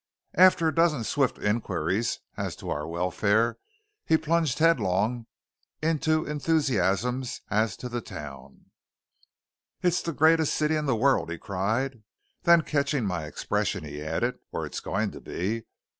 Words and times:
After 0.33 0.67
a 0.67 0.73
dozen 0.73 1.03
swift 1.03 1.37
inquiries 1.37 2.21
as 2.35 2.55
to 2.55 2.71
our 2.71 2.87
welfare, 2.87 3.59
he 4.03 4.17
plunged 4.17 4.57
headlong 4.57 5.27
into 5.79 6.25
enthusiasms 6.25 7.41
as 7.51 7.77
to 7.77 7.87
the 7.87 8.01
town. 8.01 8.71
"It's 9.83 10.01
the 10.01 10.11
greatest 10.11 10.55
city 10.55 10.75
in 10.75 10.87
the 10.87 10.95
world!" 10.95 11.29
he 11.29 11.37
cried; 11.37 12.01
then 12.41 12.63
catching 12.63 13.05
my 13.05 13.25
expression, 13.25 13.83
he 13.83 14.01
added, 14.01 14.39
"or 14.51 14.65
it's 14.65 14.79
going 14.79 15.11
to 15.11 15.21
be. 15.21 15.65